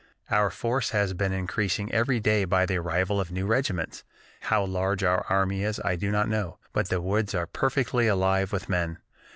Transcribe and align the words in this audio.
"Our 0.31 0.49
force 0.49 0.89
has 0.97 1.13
been 1.13 1.31
increasing 1.31 1.91
every 1.91 2.19
day 2.19 2.43
by 2.45 2.65
the 2.65 2.79
arrival 2.79 3.21
of 3.21 3.31
new 3.31 3.45
regiments. 3.45 4.03
How 4.39 4.65
large 4.65 5.03
our 5.03 5.27
army 5.29 5.61
is 5.63 5.79
I 5.85 5.95
do 5.95 6.09
not 6.09 6.27
know, 6.27 6.57
but 6.73 6.89
the 6.89 6.99
woods 7.01 7.35
are 7.35 7.45
perfectly 7.45 8.07
alive 8.07 8.51
with 8.51 8.67
men. 8.67 8.97